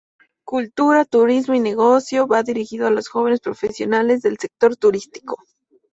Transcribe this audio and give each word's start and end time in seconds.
Cultura, 0.43 1.05
Turismo 1.05 1.53
y 1.53 1.59
Negocio" 1.59 2.25
va 2.25 2.41
dirigido 2.41 2.87
a 2.87 2.89
los 2.89 3.07
jóvenes 3.07 3.39
profesionales 3.39 4.23
del 4.23 4.39
sector 4.39 4.75
Turístico. 4.75 5.37